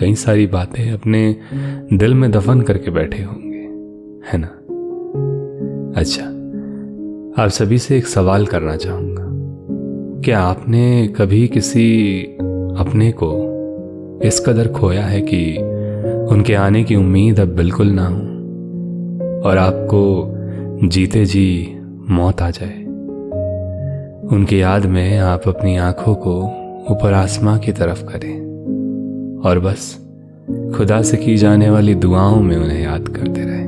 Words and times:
कई 0.00 0.14
सारी 0.14 0.46
बातें 0.46 0.90
अपने 0.92 1.36
दिल 1.92 2.14
में 2.14 2.30
दफन 2.30 2.60
करके 2.60 2.90
बैठे 2.90 3.22
होंगे, 3.22 3.62
है 4.32 4.38
ना? 4.38 4.48
अच्छा 6.00 6.24
आप 7.42 7.48
सभी 7.48 7.78
से 7.78 7.96
एक 7.98 8.06
सवाल 8.06 8.46
करना 8.46 8.76
चाहूँगा। 8.76 9.27
क्या 10.24 10.40
आपने 10.40 11.08
कभी 11.16 11.48
किसी 11.48 12.22
अपने 12.78 13.12
को 13.12 13.30
इस 14.24 14.40
कदर 14.40 14.68
खोया 14.68 15.04
है 15.04 15.20
कि 15.20 15.56
उनके 16.34 16.54
आने 16.54 16.84
की 16.84 16.96
उम्मीद 16.96 17.40
अब 17.40 17.48
बिल्कुल 17.48 17.86
ना 17.86 18.06
हो 18.06 18.14
और 19.48 19.58
आपको 19.58 20.30
जीते 20.88 21.24
जी 21.24 21.78
मौत 22.10 22.42
आ 22.42 22.50
जाए? 22.50 22.84
उनकी 24.36 24.62
याद 24.62 24.86
में 24.86 25.18
आप 25.18 25.48
अपनी 25.48 25.76
आँखों 25.76 26.14
को 26.14 26.36
ऊपर 26.90 27.12
आसमां 27.12 27.58
की 27.58 27.72
तरफ़ 27.72 28.04
करें 28.04 28.40
और 29.44 29.58
बस 29.58 30.08
खुदा 30.76 31.02
से 31.02 31.16
की 31.16 31.36
जाने 31.36 31.70
वाली 31.70 31.94
दुआओं 31.94 32.42
में 32.42 32.56
उन्हें 32.56 32.84
याद 32.84 33.08
करते 33.08 33.40
रहें। 33.40 33.66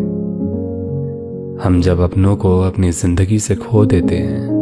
हम 1.64 1.81
जब 1.81 2.01
अपनों 2.01 2.37
को 2.37 2.61
अपनी 2.61 2.92
ज़िंदगी 2.92 3.39
से 3.39 3.55
खो 3.55 3.87
देते 3.87 4.14
हैं 4.14 4.61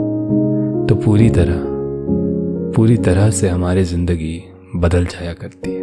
तो 0.88 0.94
पूरी 0.94 1.30
तरह 1.30 1.67
पूरी 2.78 2.96
तरह 2.96 3.30
से 3.30 3.48
हमारी 3.48 3.84
ज़िंदगी 3.84 4.44
बदल 4.76 5.04
जाया 5.04 5.32
करती 5.32 5.70
है 5.70 5.82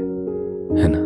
है 0.82 0.88
ना? 0.88 1.00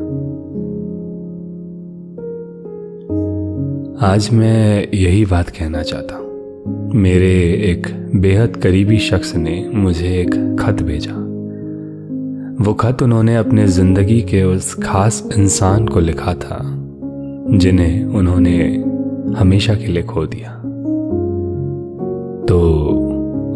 आज 4.08 4.30
मैं 4.34 4.88
यही 4.94 5.26
बात 5.26 5.50
कहना 5.50 5.82
चाहता 5.84 6.16
हूँ। 6.16 6.92
मेरे 6.94 7.54
एक 7.54 7.88
बेहद 8.16 8.58
करीबी 8.58 9.00
शख्स 9.00 9.36
ने 9.36 9.70
मुझे 9.74 10.22
एक 10.22 10.58
खत 10.60 10.82
भेजा। 10.82 11.14
वो 12.66 12.74
खत 12.74 13.02
उन्होंने 13.04 13.36
अपने 13.36 13.68
ज़िंदगी 13.68 14.22
के 14.22 14.44
उस 14.44 14.74
खास 14.74 15.30
इंसान 15.38 15.88
को 15.88 16.00
लिखा 16.00 16.34
था, 16.34 16.60
जिन्हें 17.58 18.06
उन्होंने 18.06 18.84
हमेशा 19.40 19.76
के 19.76 19.88
लिए 19.88 20.04
खो 20.04 20.26
दिया। 20.26 20.52
तो 22.46 22.99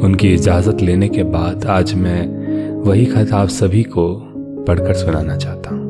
उनकी 0.03 0.33
इजाज़त 0.33 0.81
लेने 0.81 1.09
के 1.09 1.23
बाद 1.23 1.65
आज 1.65 1.93
मैं 1.93 2.27
वही 2.81 3.05
खत 3.05 3.33
आप 3.33 3.47
सभी 3.47 3.83
को 3.83 4.15
पढ़कर 4.67 4.93
सुनाना 4.93 5.37
चाहता 5.37 5.69
हूँ। 5.69 5.83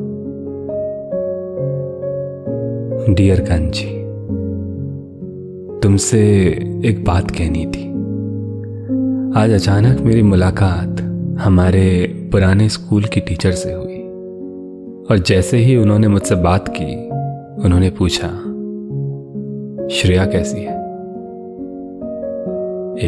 डियर 3.14 3.40
कंची 3.40 4.02
तुमसे 5.80 6.20
एक 6.84 7.04
बात 7.04 7.30
कहनी 7.30 7.66
थी। 7.66 7.90
आज 9.40 9.50
अचानक 9.50 10.00
मेरी 10.00 10.22
मुलाकात 10.22 11.00
हमारे 11.40 12.06
पुराने 12.32 12.68
स्कूल 12.68 13.04
की 13.04 13.20
टीचर 13.20 13.52
से 13.52 13.72
हुई। 13.72 14.02
और 15.10 15.18
जैसे 15.26 15.56
ही 15.56 15.76
उन्होंने 15.76 16.08
मुझसे 16.08 16.34
बात 16.34 16.68
की, 16.68 17.06
उन्होंने 17.64 17.90
पूछा, 17.90 18.28
श्रेया 19.88 20.24
कैसी 20.24 20.60
है? 20.60 20.74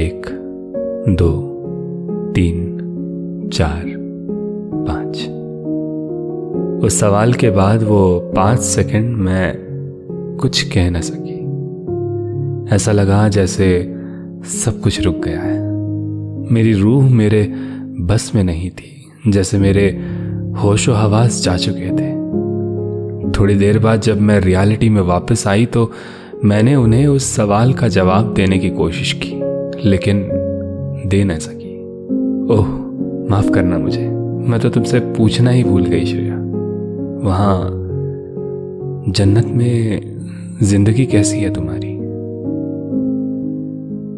एक 0.05 0.43
दो, 1.09 1.29
तीन, 2.35 3.51
चार, 3.53 3.83
पाँच। 4.89 5.17
उस 6.85 7.01
सवाल 7.01 7.33
के 7.33 7.51
बाद 7.51 7.83
वो 7.83 8.33
पाँच 8.37 8.61
सेकंड 8.61 9.17
में 9.17 9.57
कुछ 10.41 10.63
कह 10.63 10.91
न 10.91 11.01
सकी। 11.01 12.75
ऐसा 12.75 12.93
लगा 12.93 13.29
जैसे 13.29 13.95
सब 14.45 14.81
कुछ 14.81 15.01
रुक 15.01 15.17
गया 15.17 15.41
है। 15.41 15.61
मेरी 16.53 16.73
रूह 16.73 17.11
मेरे 17.11 17.43
बस 18.01 18.33
में 18.35 18.45
नहीं 18.45 18.71
थी, 18.71 19.13
जैसे 19.29 19.59
मेरे 19.59 19.89
होशो 20.63 20.93
हवास 20.93 21.43
जा 21.43 21.57
चुके 21.57 21.91
थे। 21.91 22.15
थोड़ी 23.31 23.55
देर 23.55 23.79
बाद 23.79 24.01
जब 24.01 24.21
मैं 24.21 24.41
रियलिटी 24.41 24.89
में 24.89 25.03
वापस 25.03 25.47
आई 25.47 25.67
तो 25.67 25.93
मैंने 26.45 26.77
उन्हें 26.77 27.07
उस 27.07 27.25
सवाल 27.25 27.73
का 27.73 27.89
जवाब 27.89 28.35
देने 28.35 28.59
की 28.59 28.71
कोशिश 28.71 29.13
की, 29.13 29.41
लेकिन 29.89 30.36
दे 31.07 31.25
न 31.25 31.39
सकी 31.39 31.77
ओह, 32.55 32.67
माफ़ 33.31 33.51
करना 33.51 33.79
मुझे। 33.79 34.09
मैं 34.49 34.61
तो 34.61 34.69
तुमसे 34.69 35.01
पूछना 35.01 35.51
ही 35.51 35.65
भूल 35.65 35.85
गई, 35.85 36.05
श्रेया। 36.07 36.37
वहाँ, 37.29 37.71
जन्नत 39.09 39.47
में 39.47 40.01
ज़िंदगी 40.63 41.07
कैसी 41.07 41.39
है 41.39 41.55
तुम्हारी? 41.55 41.97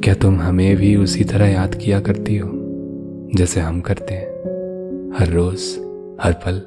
क्या 0.04 0.14
तुम 0.14 0.40
हमें 0.40 0.76
भी 0.76 0.96
उसी 0.96 1.24
तरह 1.24 1.46
याद 1.46 1.74
किया 1.74 2.00
करती 2.00 2.36
हो, 2.36 2.50
जैसे 3.36 3.60
हम 3.60 3.80
करते 3.80 4.14
हैं? 4.14 4.28
हर 5.18 5.28
रोज, 5.28 5.60
हर 6.20 6.32
पल। 6.32 6.62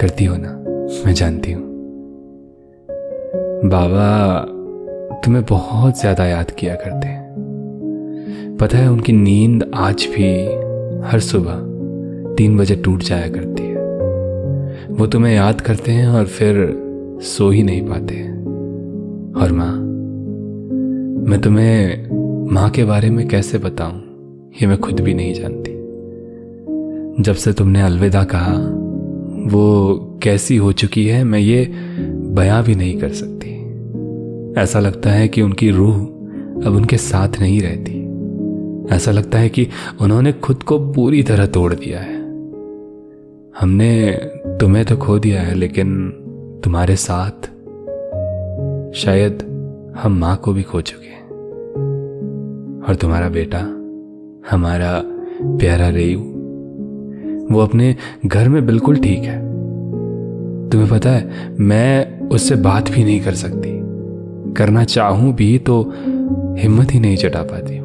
करती 0.00 0.24
हो 0.24 0.36
ना? 0.38 0.64
मैं 1.06 1.14
जानती 1.14 1.52
हूँ। 1.52 1.64
बाबा, 3.64 4.38
तुम्हें 5.24 5.44
बहुत 5.44 6.00
ज़्यादा 6.00 6.26
याद 6.26 6.50
किया 6.50 6.74
करते 6.74 7.08
हैं। 7.08 7.23
पता 8.60 8.78
है 8.78 8.90
उनकी 8.92 9.12
नींद 9.12 9.70
आज 9.74 10.06
भी 10.16 10.28
हर 11.06 11.20
सुबह 11.20 12.34
तीन 12.34 12.56
बजे 12.56 12.76
टूट 12.76 13.02
जाया 13.02 13.28
करती 13.28 13.62
है। 13.62 13.76
वो 14.90 15.06
तुम्हें 15.06 15.34
याद 15.34 15.60
करते 15.60 15.92
हैं 15.92 16.08
और 16.08 16.24
फिर 16.26 16.56
सो 17.22 17.50
ही 17.50 17.62
नहीं 17.62 17.82
पाते। 17.82 18.22
और 19.40 19.52
माँ, 19.52 19.72
मैं 21.28 21.40
तुम्हें 21.40 22.08
माँ 22.52 22.70
के 22.70 22.84
बारे 22.84 23.10
में 23.10 23.28
कैसे 23.28 23.58
बताऊँ, 23.58 24.00
ये 24.62 24.66
मैं 24.66 24.78
खुद 24.78 25.00
भी 25.00 25.14
नहीं 25.14 25.34
जानती। 25.34 25.72
जब 27.22 27.34
से 27.34 27.52
तुमने 27.52 27.82
अलविदा 27.82 28.24
कहा, 28.24 28.56
वो 29.56 30.18
कैसी 30.22 30.56
हो 30.56 30.72
चुकी 30.72 31.06
है, 31.06 31.24
मैं 31.24 31.38
ये 31.38 31.70
बयां 32.34 32.62
भी 32.62 32.74
नहीं 32.74 32.98
कर 32.98 33.08
सकती। 33.08 33.52
ऐसा 34.60 34.80
लगता 34.80 35.10
है 35.10 35.28
कि 35.28 35.42
उनकी 35.42 35.70
रूह 35.70 35.96
अब 36.66 36.74
उनके 36.76 36.96
साथ 36.96 37.40
नहीं 37.40 37.60
रहती। 37.60 37.93
ऐसा 38.90 39.10
लगता 39.10 39.38
है 39.38 39.48
कि 39.48 39.68
उन्होंने 40.00 40.32
खुद 40.32 40.62
को 40.62 40.92
पूरी 40.92 41.22
तरह 41.22 41.46
तोड़ 41.46 41.74
दिया 41.74 42.00
है। 42.00 42.14
हमने 43.60 44.12
तुम्हें 44.46 44.84
तो 44.84 44.96
खो 44.96 45.18
दिया 45.18 45.42
है, 45.42 45.54
लेकिन 45.54 46.10
तुम्हारे 46.64 46.96
साथ 46.96 47.30
शायद 48.94 49.38
हम 50.02 50.18
माँ 50.18 50.36
को 50.36 50.52
भी 50.52 50.62
खो 50.62 50.80
चुके 50.80 51.06
हैं। 51.06 51.24
और 52.88 52.94
तुम्हारा 52.94 53.28
बेटा, 53.28 53.58
हमारा 54.50 55.02
प्यारा 55.42 55.88
रेयू, 55.88 56.20
वो 57.54 57.60
अपने 57.60 57.96
घर 58.26 58.48
में 58.48 58.66
बिल्कुल 58.66 58.96
ठीक 58.96 59.18
है। 59.18 59.38
तुम्हें 60.70 60.90
पता 60.90 61.10
है, 61.10 61.54
मैं 61.60 62.20
उससे 62.28 62.56
बात 62.56 62.90
भी 62.90 63.04
नहीं 63.04 63.20
कर 63.20 63.34
सकती। 63.34 63.80
करना 64.54 64.84
चाहूँ 64.84 65.34
भी 65.34 65.58
तो 65.58 65.92
हिम्मत 66.58 66.94
ही 66.94 67.00
नहीं 67.00 67.16
चटा 67.16 67.42
पाती। 67.42 67.83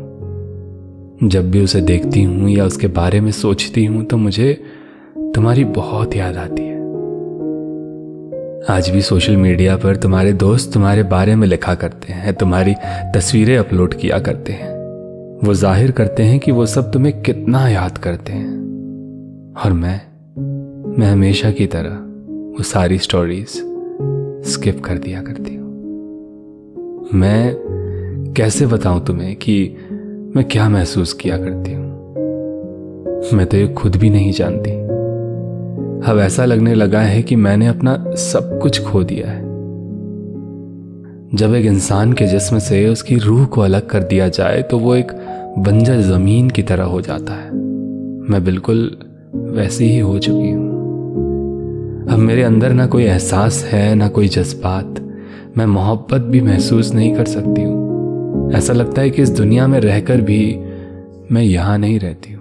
जब 1.23 1.49
भी 1.51 1.61
उसे 1.61 1.79
देखती 1.81 2.21
हूँ 2.23 2.49
या 2.49 2.65
उसके 2.65 2.87
बारे 2.87 3.19
में 3.21 3.31
सोचती 3.31 3.83
हूँ 3.85 4.03
तो 4.05 4.17
मुझे 4.17 4.53
तुम्हारी 5.35 5.63
बहुत 5.65 6.15
याद 6.15 6.37
आती 6.37 6.63
है। 6.63 6.77
आज 8.69 8.89
भी 8.89 9.01
सोशल 9.01 9.35
मीडिया 9.37 9.75
पर 9.77 9.95
तुम्हारे 9.95 10.33
दोस्त 10.33 10.71
तुम्हारे 10.73 11.03
बारे 11.03 11.35
में 11.35 11.47
लिखा 11.47 11.73
करते 11.75 12.13
हैं, 12.13 12.33
तुम्हारी 12.33 12.73
तस्वीरें 13.15 13.57
अपलोड 13.57 13.93
किया 13.93 14.19
करते 14.19 14.53
हैं। 14.53 14.71
वो 15.43 15.53
ज़ाहिर 15.53 15.91
करते 15.91 16.23
हैं 16.23 16.39
कि 16.39 16.51
वो 16.51 16.65
सब 16.65 16.91
तुम्हें 16.91 17.21
कितना 17.21 17.67
याद 17.69 17.97
करते 17.97 18.33
हैं। 18.33 19.53
और 19.55 19.73
मैं 19.73 20.01
मैं 20.97 21.11
हमेशा 21.11 21.51
की 21.51 21.65
तरह 21.67 21.95
वो 22.57 22.63
सारी 22.63 22.97
स्टोरीज 22.97 23.61
स्किप 24.53 24.79
कर 24.79 24.97
दिया 24.97 25.21
करती 25.21 25.55
हूँ। 25.55 27.09
मैं 27.13 28.33
कैसे 28.37 28.65
बताऊँ 28.67 29.05
तुम्हें 29.05 29.35
कि 29.35 29.75
मैं 30.35 30.43
क्या 30.43 30.69
महसूस 30.69 31.13
किया 31.13 31.37
करती 31.37 31.73
हूँ? 31.73 31.85
मैं 33.33 33.45
तो 33.45 33.57
ये 33.57 33.67
खुद 33.67 33.95
भी 33.95 34.09
नहीं 34.09 34.31
जानती। 34.31 34.71
अब 36.11 36.19
ऐसा 36.19 36.45
लगने 36.45 36.73
लगा 36.73 36.99
है 36.99 37.23
कि 37.23 37.35
मैंने 37.35 37.67
अपना 37.67 38.05
सब 38.15 38.59
कुछ 38.61 38.83
खो 38.83 39.03
दिया 39.03 39.27
है। 39.27 39.41
जब 41.35 41.53
एक 41.53 41.65
इंसान 41.65 42.13
के 42.13 42.25
जिस्म 42.25 42.59
से 42.59 42.87
उसकी 42.89 43.15
रूह 43.15 43.45
को 43.45 43.61
अलग 43.61 43.87
कर 43.87 44.03
दिया 44.03 44.27
जाए 44.27 44.61
तो 44.61 44.79
वो 44.79 44.95
एक 44.95 45.11
बंजर 45.57 46.01
ज़मीन 46.01 46.49
की 46.49 46.63
तरह 46.63 46.83
हो 46.83 47.01
जाता 47.01 47.33
है। 47.33 47.51
मैं 48.29 48.43
बिल्कुल 48.43 48.97
वैसी 49.35 49.85
ही 49.85 49.99
हो 49.99 50.19
चुकी 50.19 50.51
हूँ। 50.51 50.69
अब 52.11 52.17
मेरे 52.17 52.43
अंदर 52.43 52.73
ना 52.73 52.87
कोई 52.87 53.03
एहसास 53.03 53.63
है, 53.63 53.95
ना 53.95 54.07
कोई 54.07 54.27
जज्बात। 54.27 54.99
मैं 55.57 55.65
मोहब्बत 55.65 56.21
भी 56.21 56.41
महसूस 56.41 56.93
नहीं 56.93 57.15
कर 57.15 57.25
सकती 57.25 57.63
हूँ। 57.63 57.88
ऐसा 58.53 58.73
लगता 58.73 59.01
है 59.01 59.09
कि 59.09 59.21
इस 59.21 59.29
दुनिया 59.29 59.67
में 59.67 59.79
रहकर 59.79 60.21
भी 60.21 60.59
मैं 61.31 61.41
यहाँ 61.41 61.77
नहीं 61.77 61.99
रहती 61.99 62.33
हूँ। 62.33 62.39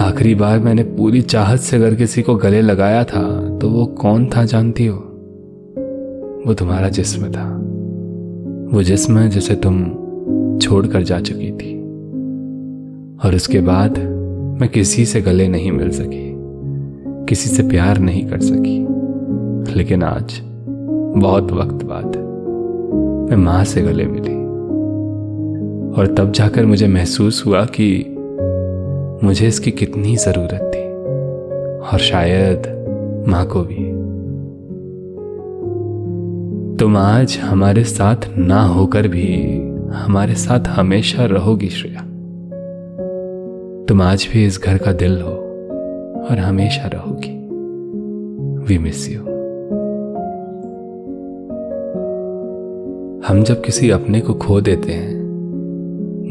आखिरी 0.00 0.34
बार 0.34 0.58
मैंने 0.60 0.82
पूरी 0.82 1.20
चाहत 1.22 1.58
से 1.58 1.76
अगर 1.76 1.94
किसी 1.94 2.22
को 2.22 2.34
गले 2.34 2.60
लगाया 2.62 3.04
था 3.04 3.58
तो 3.58 3.70
वो 3.70 3.86
कौन 3.86 4.26
था 4.26 4.44
जानती 4.44 4.86
हो? 4.86 4.96
वो 6.46 6.54
तुम्हारा 6.54 6.88
जिस्म 6.88 7.30
था। 7.32 7.48
वो 8.72 8.82
जिस्म 8.82 9.18
है 9.18 9.28
जिसे 9.28 9.54
तुम 9.54 9.84
छोड़कर 10.58 11.02
जा 11.02 11.20
चुकी 11.20 11.50
थी। 11.52 11.76
और 13.24 13.34
उसके 13.34 13.60
बाद 13.60 13.98
मैं 14.60 14.68
किसी 14.68 15.04
से 15.06 15.20
गले 15.20 15.48
नहीं 15.48 15.72
मिल 15.72 15.90
सकी, 15.90 16.34
किसी 17.28 17.50
से 17.50 17.62
प्यार 17.62 17.98
नहीं 17.98 18.26
कर 18.26 18.40
सकी। 18.40 18.78
लेकिन 19.74 20.02
आज 20.02 20.40
बहुत 21.18 21.52
वक्त 21.52 21.84
बाद 21.84 22.16
मैं 23.30 23.36
माँ 23.36 23.64
से 23.64 23.82
गले 23.82 24.06
मिली। 24.06 24.37
और 25.98 26.06
तब 26.06 26.32
जाकर 26.32 26.66
मुझे 26.66 26.86
महसूस 26.86 27.46
हुआ 27.46 27.64
कि 27.64 28.16
मुझे 29.26 29.46
इसकी 29.46 29.70
कितनी 29.70 30.16
ज़रूरत 30.16 30.72
थी। 30.74 30.88
और 31.78 31.98
शायद 31.98 32.62
माँ 33.28 33.46
को 33.46 33.62
भी। 33.62 33.98
तुम 36.76 36.96
आज 36.96 37.38
हमारे 37.42 37.84
साथ 37.84 38.16
ना 38.38 38.62
होकर 38.62 39.08
भी 39.08 39.58
हमारे 39.92 40.34
साथ 40.34 40.60
हमेशा 40.60 41.24
रहोगी 41.24 41.68
श्रेया। 41.68 42.00
तुम 43.88 44.02
आज 44.02 44.28
भी 44.32 44.46
इस 44.46 44.60
घर 44.64 44.78
का 44.78 44.92
दिल 44.92 45.20
हो 45.20 45.34
और 46.30 46.38
हमेशा 46.38 46.90
रहोगी। 46.94 47.48
वी 48.64 48.78
मिस 48.78 49.12
यू 49.12 49.20
हम 53.28 53.42
जब 53.42 53.62
किसी 53.64 53.90
अपने 53.90 54.20
को 54.20 54.34
खो 54.34 54.60
देते 54.60 54.92
हैं 54.92 55.17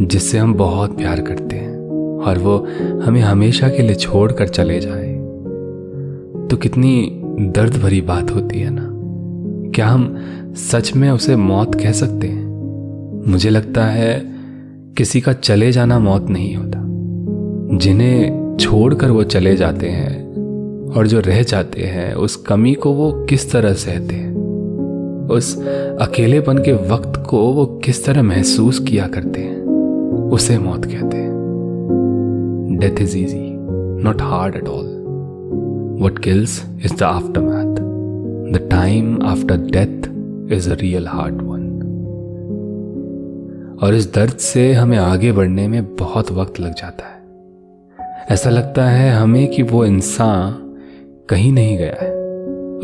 जिससे 0.01 0.37
हम 0.37 0.53
बहुत 0.53 0.97
प्यार 0.97 1.21
करते 1.21 1.55
हैं 1.55 1.77
और 2.23 2.37
वो 2.37 2.67
हमें 3.01 3.21
हमेशा 3.21 3.69
के 3.69 3.83
लिए 3.83 3.95
छोड़कर 3.95 4.47
चले 4.47 4.79
जाए। 4.79 5.13
तो 6.47 6.57
कितनी 6.57 7.21
दर्द 7.25 7.73
भरी 7.73 8.01
बात 8.01 8.31
होती 8.31 8.59
है 8.59 8.69
ना? 8.71 8.93
क्या 9.71 9.87
हम 9.87 10.17
सच 10.53 10.95
में 10.95 11.09
उसे 11.09 11.35
मौत 11.35 11.75
कह 11.75 11.91
सकते 11.91 12.27
हैं? 12.27 12.47
मुझे 13.31 13.49
लगता 13.49 13.85
है 13.85 14.23
किसी 14.97 15.21
का 15.21 15.33
चले 15.33 15.71
जाना 15.71 15.99
मौत 15.99 16.29
नहीं 16.29 16.55
होता। 16.55 16.83
जिन्हें 17.77 18.57
छोड़कर 18.59 19.11
वो 19.11 19.23
चले 19.23 19.55
जाते 19.55 19.87
हैं 19.87 20.27
और 20.93 21.07
जो 21.07 21.19
रह 21.19 21.43
जाते 21.43 21.81
हैं, 21.81 22.13
उस 22.13 22.35
कमी 22.35 22.73
को 22.73 22.93
वो 22.93 23.25
किस 23.25 23.51
तरह 23.51 23.73
सहते 23.73 24.15
हैं? 24.15 24.35
उस 25.27 25.67
अकेलेपन 26.01 26.57
के 26.57 26.73
वक्त 26.73 27.23
को 27.29 27.37
वो 27.37 27.65
किस 27.65 28.05
तरह 28.05 28.23
महसूस 28.23 28.79
किया 28.79 29.07
करते 29.07 29.41
हैं? 29.41 29.56
उसे 30.31 30.57
मौत 30.57 30.85
कहते 30.85 31.17
हैं। 31.17 32.77
Death 32.79 33.01
is 33.01 33.17
easy 33.17 33.45
not 34.03 34.21
hard 34.21 34.55
at 34.55 34.67
all 34.67 34.85
what 36.01 36.19
kills 36.19 36.65
is 36.85 36.95
the 36.95 37.03
aftermath 37.41 37.75
the 38.53 38.67
time 38.71 39.21
after 39.23 39.57
death 39.57 40.09
is 40.53 40.69
a 40.69 40.73
real 40.73 41.07
hard 41.07 41.41
one 41.41 41.63
और 43.83 43.93
इस 43.93 44.13
दर्द 44.13 44.31
से 44.31 44.73
हमें 44.73 44.97
आगे 44.97 45.31
बढ़ने 45.31 45.67
में 45.67 45.95
बहुत 45.95 46.31
वक्त 46.31 46.59
लग 46.59 46.73
जाता 46.73 47.05
है। 47.05 47.17
ऐसा 48.31 48.49
लगता 48.49 48.85
है 48.85 49.11
हमें 49.11 49.47
कि 49.47 49.63
वो 49.63 49.85
इंसान 49.85 50.53
कहीं 51.29 51.51
नहीं 51.51 51.77
गया 51.77 51.95
है। 52.01 52.15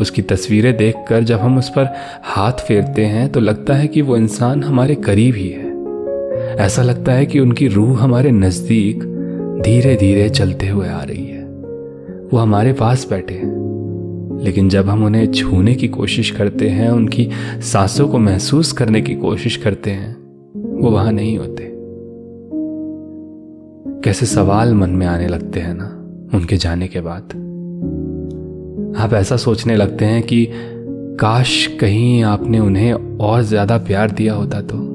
उसकी 0.00 0.22
तस्वीरें 0.22 0.76
देखकर 0.76 1.22
जब 1.22 1.38
हम 1.38 1.58
उस 1.58 1.68
पर 1.68 1.88
हाथ 2.22 2.52
फेरते 2.52 3.04
हैं 3.04 3.32
तो 3.32 3.40
लगता 3.40 3.74
है 3.74 3.86
कि 3.86 4.02
वो 4.02 4.16
इंसान 4.16 4.62
हमारे 4.62 4.94
करीब 4.94 5.34
ही 5.34 5.48
है। 5.48 5.63
ऐसा 6.44 6.82
लगता 6.82 7.12
है 7.12 7.26
कि 7.26 7.40
उनकी 7.40 7.68
रूह 7.68 8.02
हमारे 8.02 8.30
नज़दीक 8.30 9.02
धीरे 9.64 9.96
धीरे 9.96 10.28
चलते 10.28 10.68
हुए 10.68 10.88
आ 10.88 11.02
रही 11.02 11.26
है। 11.26 11.44
वो 12.32 12.36
हमारे 12.36 12.72
पास 12.72 13.06
बैठे 13.10 13.34
हैं। 13.34 13.64
लेकिन 14.42 14.68
जब 14.68 14.88
हम 14.88 15.04
उन्हें 15.04 15.32
छूने 15.32 15.74
की 15.74 15.88
कोशिश 15.88 16.30
करते 16.30 16.68
हैं, 16.68 16.90
उनकी 16.90 17.30
सांसों 17.60 18.08
को 18.08 18.18
महसूस 18.18 18.72
करने 18.72 19.00
की 19.00 19.14
कोशिश 19.14 19.56
करते 19.56 19.90
हैं, 19.90 20.16
वो 20.82 20.90
वहाँ 20.90 21.12
नहीं 21.12 21.38
होते। 21.38 21.70
कैसे 24.02 24.26
सवाल 24.26 24.74
मन 24.74 24.90
में 24.90 25.06
आने 25.06 25.26
लगते 25.26 25.60
हैं 25.60 25.74
ना, 25.74 25.86
उनके 26.38 26.56
जाने 26.56 26.88
के 26.88 27.00
बाद? 27.00 27.22
आप 28.96 29.14
ऐसा 29.14 29.36
सोचने 29.36 29.76
लगते 29.76 30.04
हैं 30.04 30.22
कि, 30.22 30.48
काश 31.20 31.66
कहीं 31.80 32.22
आपने 32.22 32.58
उन्हें 32.58 32.92
और 33.18 33.42
ज़्यादा 33.42 33.78
प्यार 33.78 34.10
दिया 34.10 34.34
होता 34.34 34.60
तो। 34.60 34.93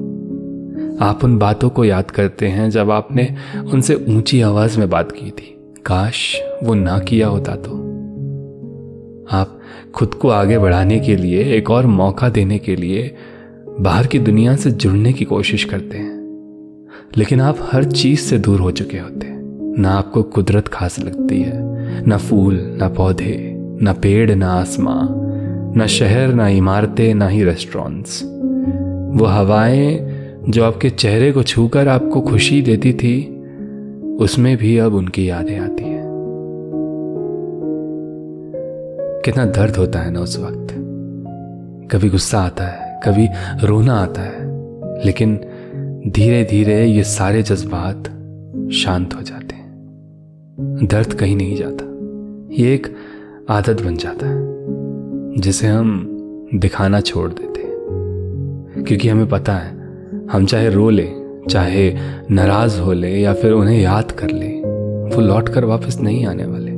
आप 1.00 1.24
उन 1.24 1.38
बातों 1.38 1.70
को 1.70 1.84
याद 1.84 2.10
करते 2.10 2.48
हैं 2.48 2.70
जब 2.70 2.90
आपने 2.90 3.34
उनसे 3.72 3.94
ऊँची 3.94 4.40
आवाज़ 4.40 4.78
में 4.78 4.90
बात 4.90 5.12
की 5.12 5.30
थी। 5.30 5.74
काश 5.86 6.40
वो 6.64 6.74
ना 6.74 6.98
किया 6.98 7.28
होता 7.28 7.56
तो। 7.56 7.70
आप 9.30 9.60
खुद 9.94 10.14
को 10.14 10.28
आगे 10.28 10.58
बढ़ाने 10.58 11.00
के 11.00 11.16
लिए, 11.16 11.44
एक 11.44 11.70
और 11.70 11.86
मौका 11.86 12.28
देने 12.28 12.58
के 12.58 12.76
लिए 12.76 13.14
बाहर 13.80 14.06
की 14.06 14.18
दुनिया 14.18 14.56
से 14.56 14.70
जुड़ने 14.70 15.12
की 15.12 15.24
कोशिश 15.24 15.64
करते 15.64 15.98
हैं। 15.98 16.20
लेकिन 17.16 17.40
आप 17.40 17.58
हर 17.72 17.84
चीज़ 17.84 18.20
से 18.20 18.38
दूर 18.38 18.60
हो 18.60 18.70
चुके 18.70 18.98
होते 18.98 19.26
हैं। 19.26 19.40
ना 19.78 19.90
आपको 19.90 20.22
कुदरत 20.22 20.68
खास 20.68 20.98
लगती 20.98 21.42
है, 21.42 21.52
ना 22.06 22.16
फूल, 22.16 22.60
ना 22.78 22.88
पौधे, 22.88 23.56
ना 23.58 23.92
पेड़, 23.92 24.34
ना 24.34 24.52
आसमां, 24.52 25.06
ना 25.76 25.86
शहर, 25.86 26.34
ना 26.34 26.48
इमारतें, 26.48 27.14
ना 27.14 27.28
ही 27.28 27.44
रेस्टोरेंट्स 27.44 28.22
वो 29.20 29.24
हवाएँ 29.24 30.19
जो 30.48 30.64
आपके 30.64 30.90
चेहरे 30.90 31.32
को 31.32 31.42
छूकर 31.42 31.88
आपको 31.88 32.20
खुशी 32.20 32.62
देती 32.62 32.92
थी, 32.92 33.42
उसमें 34.20 34.56
भी 34.56 34.78
अब 34.78 34.94
उनकी 34.94 35.30
यादें 35.30 35.58
आती 35.58 35.84
हैं। 35.84 36.10
कितना 39.24 39.44
दर्द 39.44 39.76
होता 39.76 39.98
है 39.98 40.10
ना 40.10 40.20
उस 40.20 40.38
वक्त। 40.38 40.74
कभी 41.92 42.08
गुस्सा 42.08 42.40
आता 42.40 42.64
है, 42.64 43.00
कभी 43.06 43.28
रोना 43.66 43.94
आता 43.94 44.22
है, 44.22 44.38
लेकिन 45.06 45.40
धीरे 46.08 46.44
धीरे 46.44 46.86
ये 46.86 47.04
सारे 47.04 47.42
जज्बात 47.42 48.04
शांत 48.72 49.14
हो 49.14 49.22
जाते 49.22 49.54
हैं। 49.54 49.70
दर्द 50.90 51.14
कहीं 51.14 51.36
नहीं 51.36 51.56
जाता। 51.56 51.84
ये 52.62 52.74
एक 52.74 52.94
आदत 53.50 53.82
बन 53.82 53.96
जाता 53.96 54.26
है, 54.26 54.40
जिसे 55.40 55.66
हम 55.66 56.06
दिखाना 56.54 57.00
छोड़ 57.00 57.30
देते 57.30 57.60
हैं, 57.60 57.76
क्योंकि 58.84 59.08
हमें 59.08 59.28
पता 59.28 59.52
है 59.52 59.79
हम 60.32 60.44
चाहे 60.44 60.68
रो 60.68 60.90
ले, 60.90 61.08
चाहे 61.50 61.94
नाराज़ 62.30 62.80
हो 62.80 62.92
ले 62.92 63.08
या 63.08 63.34
फिर 63.34 63.52
उन्हें 63.52 63.80
याद 63.80 64.12
कर 64.12 64.30
ले, 64.30 64.48
वो 65.16 65.20
लौट 65.20 65.48
कर 65.48 65.64
वापस 65.64 66.00
नहीं 66.00 66.26
आने 66.26 66.44
वाले। 66.44 66.70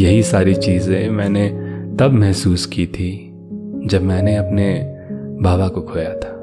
यही 0.00 0.22
सारी 0.22 0.54
चीज़ें 0.54 1.10
मैंने 1.10 1.48
तब 1.96 2.12
महसूस 2.12 2.66
की 2.66 2.86
थी 2.86 3.30
जब 3.86 4.02
मैंने 4.02 4.36
अपने 4.36 4.82
बाबा 5.42 5.68
को 5.68 5.80
खोया 5.80 6.14
था। 6.14 6.36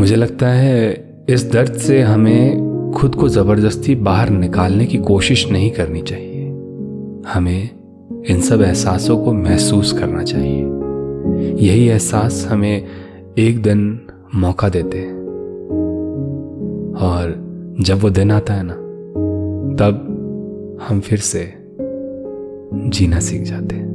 मुझे 0.00 0.16
लगता 0.16 0.48
है 0.48 1.04
इस 1.28 1.52
दर्द 1.52 1.72
से 1.72 2.02
हमें 2.02 2.92
खुद 2.96 3.14
को 3.14 3.28
ज़बरदस्ती 3.28 3.94
बाहर 3.94 4.30
निकालने 4.30 4.86
की 4.86 4.98
कोशिश 4.98 5.50
नहीं 5.50 5.70
करनी 5.70 6.02
चाहिए। 6.02 6.48
हमें 7.32 7.70
इन 8.28 8.40
सब 8.40 8.62
एहसासों 8.62 9.24
को 9.24 9.32
महसूस 9.32 9.92
करना 9.92 10.22
चाहिए। 10.22 10.79
यही 11.40 11.88
एहसास 11.88 12.48
हमें 12.50 12.86
एक 13.38 13.62
दिन 13.62 14.00
मौका 14.34 14.68
देते 14.68 14.98
हैं। 14.98 15.20
और 17.00 17.46
जब 17.80 17.98
वो 17.98 18.10
दिन 18.10 18.30
आता 18.30 18.54
है 18.54 18.62
ना, 18.62 18.74
तब 19.76 20.06
हम 20.88 21.00
फिर 21.00 21.18
से 21.18 21.54
जीना 22.88 23.20
सीख 23.20 23.42
जाते 23.42 23.76
हैं। 23.76 23.89